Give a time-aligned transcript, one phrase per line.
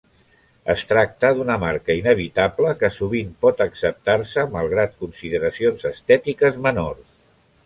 [0.73, 7.07] Es tracta d'una marca inevitable que sovint pot acceptar-se malgrat consideracions estètiques menors.